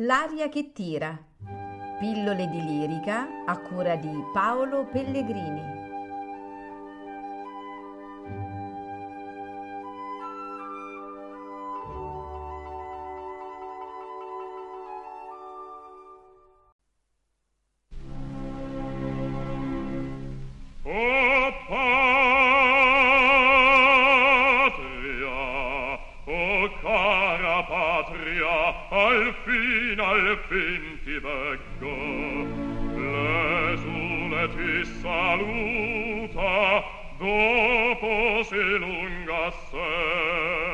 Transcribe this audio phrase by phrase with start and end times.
[0.00, 1.18] L'aria che tira.
[1.98, 5.76] Pillole di lirica a cura di Paolo Pellegrini.
[27.96, 28.46] al fin
[28.90, 29.75] al fin
[30.26, 31.94] serpenti becco
[32.98, 36.82] l'esule ti saluta
[37.16, 40.65] dopo si lunga sera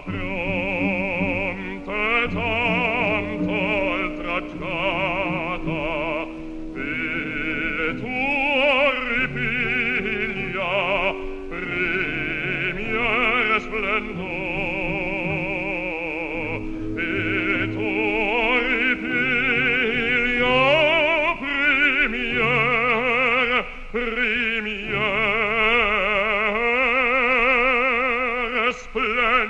[0.00, 0.29] abrió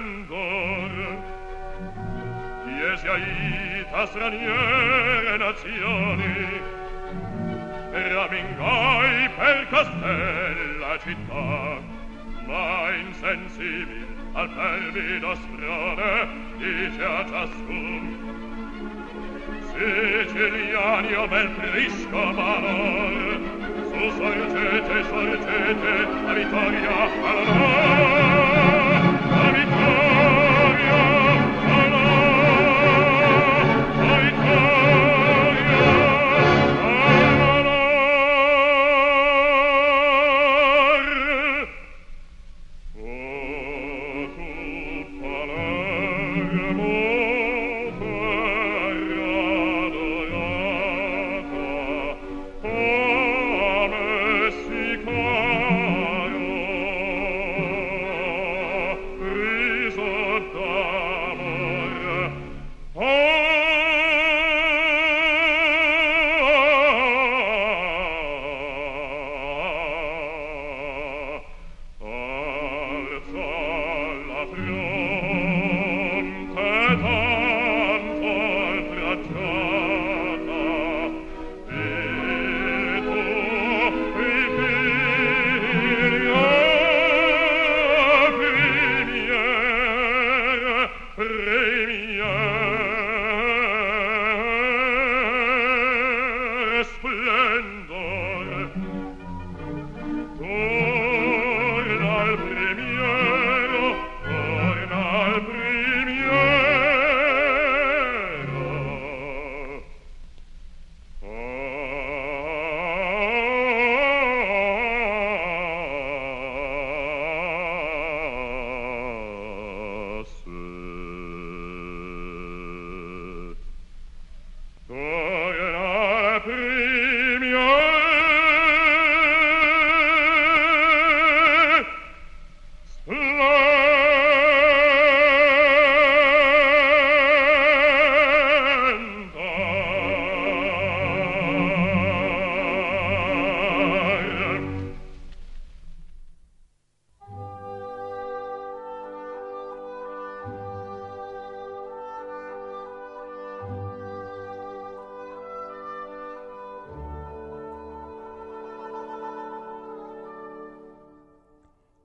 [0.00, 0.92] splendor
[2.64, 6.60] chiese aita straniere nazioni
[7.92, 11.80] ramingai per castella città
[12.46, 18.38] ma insensibil al pervido sprone dice a ciascun.
[19.70, 23.40] Siciliani bel prisco valor
[23.90, 25.92] su sorgete sorgete
[26.24, 28.29] la vittoria all'onor